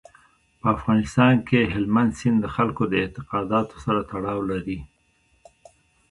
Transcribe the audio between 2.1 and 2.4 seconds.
سیند